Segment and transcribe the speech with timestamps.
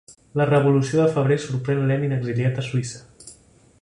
[0.39, 3.31] La Revolució de febrer sorprèn Lenin exiliat a Suïssa.